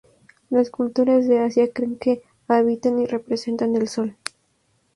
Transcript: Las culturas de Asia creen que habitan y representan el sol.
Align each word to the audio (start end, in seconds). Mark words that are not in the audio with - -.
Las 0.49 0.71
culturas 0.71 1.27
de 1.27 1.37
Asia 1.41 1.71
creen 1.71 1.95
que 1.97 2.23
habitan 2.47 2.97
y 2.97 3.05
representan 3.05 3.75
el 3.75 3.87
sol. 3.87 4.15